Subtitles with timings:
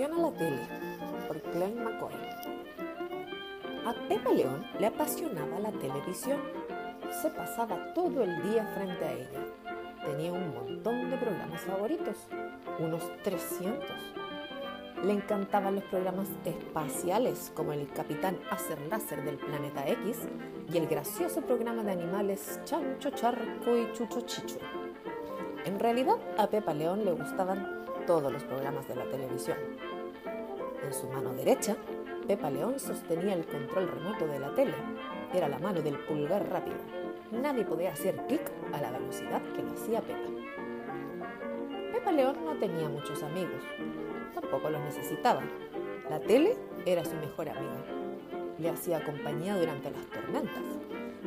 [0.00, 2.14] Introducción a la tele por Glenn McCoy.
[3.84, 6.40] A Pepa León le apasionaba la televisión.
[7.20, 9.46] Se pasaba todo el día frente a ella.
[10.06, 12.16] Tenía un montón de programas favoritos,
[12.78, 13.84] unos 300.
[15.04, 20.16] Le encantaban los programas espaciales como el Capitán Acer Láser del Planeta X
[20.72, 24.58] y el gracioso programa de animales Chancho Charco y Chucho Chicho.
[25.66, 29.58] En realidad, a Pepa León le gustaban todos los programas de la televisión.
[30.82, 31.76] En su mano derecha,
[32.26, 34.74] Pepa León sostenía el control remoto de la tele.
[35.34, 36.78] Era la mano del pulgar rápido.
[37.30, 40.28] Nadie podía hacer clic a la velocidad que lo hacía Pepa.
[41.92, 43.62] Pepa León no tenía muchos amigos.
[44.34, 45.42] Tampoco los necesitaba.
[46.08, 47.84] La tele era su mejor amiga.
[48.58, 50.64] Le hacía compañía durante las tormentas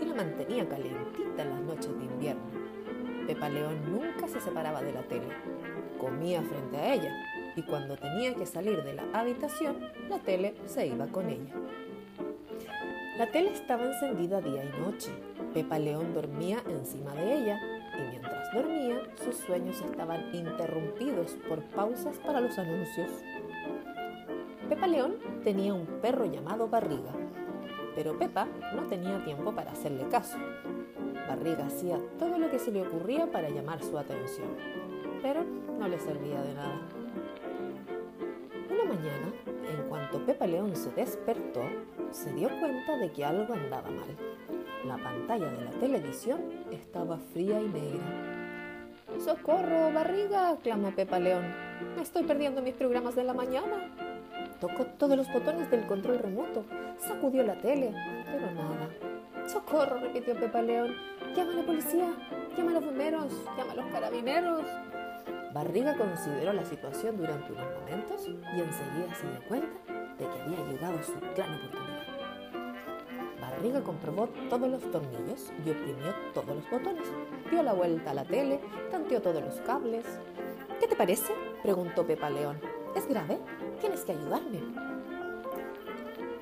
[0.00, 2.42] y la mantenía calientita en las noches de invierno.
[3.26, 5.28] Pepa León nunca se separaba de la tele.
[5.98, 7.14] Comía frente a ella
[7.56, 9.76] y cuando tenía que salir de la habitación,
[10.08, 11.54] la tele se iba con ella.
[13.18, 15.10] La tele estaba encendida día y noche.
[15.52, 17.60] Pepa León dormía encima de ella
[17.98, 23.10] y mientras dormía, sus sueños estaban interrumpidos por pausas para los anuncios.
[24.68, 27.12] Pepa León tenía un perro llamado Barriga,
[27.94, 30.38] pero Pepa no tenía tiempo para hacerle caso.
[31.28, 34.48] Barriga hacía todo lo que se le ocurría para llamar su atención,
[35.20, 35.44] pero
[35.78, 37.01] no le servía de nada.
[39.02, 39.32] Mañana,
[39.68, 41.62] en cuanto Pepa León se despertó,
[42.12, 44.16] se dio cuenta de que algo andaba mal.
[44.86, 48.86] La pantalla de la televisión estaba fría y negra.
[49.18, 50.56] ¡Socorro, barriga!
[50.62, 51.52] clamó Pepa León.
[51.96, 53.92] Me estoy perdiendo mis programas de la mañana.
[54.60, 56.64] Tocó todos los botones del control remoto,
[56.98, 57.92] sacudió la tele,
[58.24, 59.48] pero nada.
[59.48, 59.98] ¡Socorro!
[59.98, 60.94] repitió Pepa León.
[61.34, 62.14] ¡Llama a la policía!
[62.56, 63.32] ¡Llama a los bomberos!
[63.56, 64.62] ¡Llama a los carabineros!
[65.52, 70.66] Barriga consideró la situación durante unos momentos y enseguida se dio cuenta de que había
[70.66, 72.02] llegado su gran oportunidad.
[73.38, 77.06] Barriga comprobó todos los tornillos y oprimió todos los botones.
[77.50, 78.60] Dio la vuelta a la tele,
[78.90, 80.06] tanteó todos los cables.
[80.80, 81.34] ¿Qué te parece?
[81.62, 82.58] preguntó Pepa León.
[82.96, 83.38] ¿Es grave?
[83.80, 84.60] Tienes que ayudarme.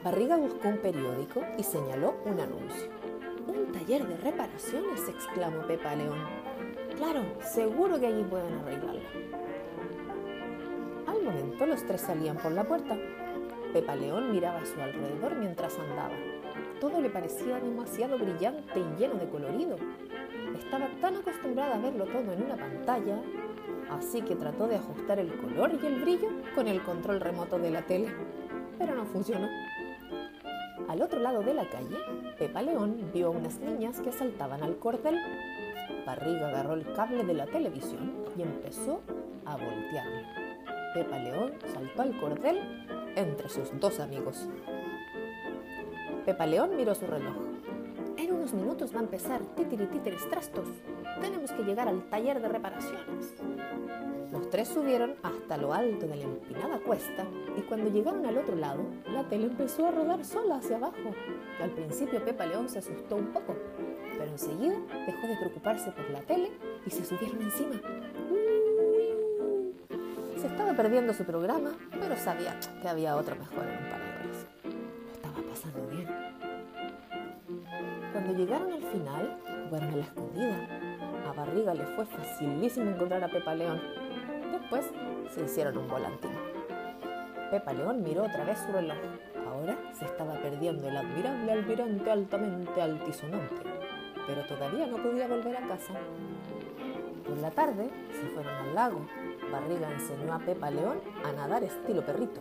[0.04, 2.88] Barriga buscó un periódico y señaló un anuncio.
[3.48, 5.08] ¡Un taller de reparaciones!
[5.08, 6.18] exclamó Pepa León.
[7.00, 9.08] Claro, seguro que allí pueden arreglarla.
[11.06, 12.94] Al momento los tres salían por la puerta.
[13.72, 16.12] Pepa León miraba a su alrededor mientras andaba.
[16.78, 19.76] Todo le parecía demasiado brillante y lleno de colorido.
[20.58, 23.16] Estaba tan acostumbrada a verlo todo en una pantalla,
[23.90, 27.70] así que trató de ajustar el color y el brillo con el control remoto de
[27.70, 28.08] la tele,
[28.78, 29.48] pero no funcionó.
[30.90, 31.96] Al otro lado de la calle,
[32.36, 35.20] Pepa León vio a unas niñas que saltaban al cordel
[36.04, 39.00] Barriga agarró el cable de la televisión y empezó
[39.44, 40.26] a voltearlo.
[40.92, 42.58] Pepa León saltó al cordel
[43.14, 44.48] entre sus dos amigos.
[46.24, 47.36] Pepa León miró su reloj.
[48.16, 50.66] En unos minutos va a empezar titiritíteres trastos.
[51.20, 53.36] Tenemos que llegar al taller de reparaciones.
[54.32, 57.26] Los tres subieron hasta lo alto de la empinada cuesta
[57.56, 61.14] y cuando llegaron al otro lado, la tele empezó a rodar sola hacia abajo.
[61.60, 63.56] Al principio Pepa León se asustó un poco,
[64.12, 64.76] pero enseguida
[65.06, 66.50] dejó de preocuparse por la tele
[66.86, 67.80] y se subieron encima.
[70.40, 74.10] Se estaba perdiendo su programa, pero sabía que había otro mejor en un par de
[74.10, 74.46] horas.
[75.04, 76.08] Lo estaba pasando bien.
[78.12, 79.38] Cuando llegaron al final,
[79.68, 80.68] fueron a la escondida.
[81.28, 83.99] A Barriga le fue facilísimo encontrar a Pepa León.
[85.34, 86.30] Se hicieron un volantín.
[87.50, 88.96] Pepa León miró otra vez su reloj.
[89.48, 93.70] Ahora se estaba perdiendo el admirable almirante altamente altisonante
[94.30, 95.94] pero todavía no podía volver a casa.
[97.26, 99.00] Por la tarde se fueron al lago.
[99.50, 102.40] Barriga enseñó a Pepa León a nadar estilo perrito.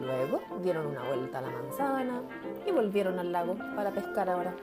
[0.00, 2.22] Luego dieron una vuelta a la manzana
[2.64, 4.54] y volvieron al lago para pescar ahora.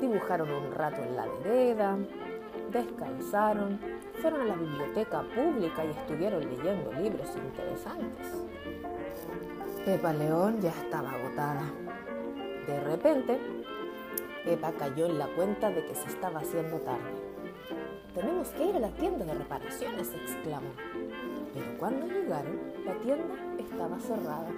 [0.00, 1.98] Dibujaron un rato en la vereda,
[2.72, 3.78] descansaron,
[4.20, 8.26] fueron a la biblioteca pública y estuvieron leyendo libros interesantes.
[9.84, 11.62] Pepa León ya estaba agotada.
[12.66, 13.38] De repente
[14.44, 17.26] Pepa cayó en la cuenta de que se estaba haciendo tarde.
[18.14, 20.70] Tenemos que ir a la tienda de reparaciones, exclamó.
[21.52, 24.48] Pero cuando llegaron, la tienda estaba cerrada.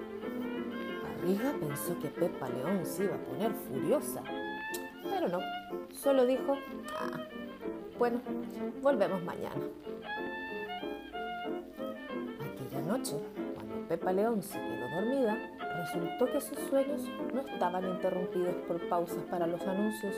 [1.03, 4.23] Barriga pensó que Pepa León se iba a poner furiosa,
[5.03, 5.41] pero no,
[5.93, 6.57] solo dijo,
[7.01, 7.19] ah,
[7.99, 8.21] bueno,
[8.83, 9.61] volvemos mañana.
[12.41, 13.17] Aquella noche,
[13.55, 15.37] cuando Pepa León se quedó dormida,
[15.79, 20.15] resultó que sus sueños no estaban interrumpidos por pausas para los anuncios.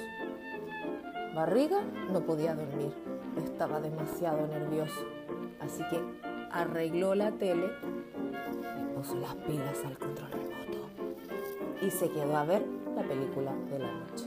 [1.34, 1.82] Barriga
[2.12, 2.92] no podía dormir,
[3.36, 5.06] estaba demasiado nervioso,
[5.60, 6.00] así que
[6.50, 7.70] arregló la tele
[8.80, 10.88] y puso las pilas al control remoto.
[11.80, 12.62] Y se quedó a ver
[12.96, 14.26] la película de la noche.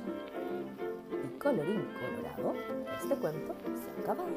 [1.44, 2.54] Colorín colorado,
[3.01, 4.31] este cuento se ha acabado.